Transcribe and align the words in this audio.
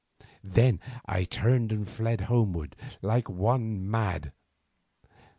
Then 0.43 0.79
I 1.05 1.25
turned 1.25 1.71
and 1.71 1.87
fled 1.87 2.21
homewards 2.21 2.75
like 3.03 3.29
one 3.29 3.87
mad. 3.87 4.33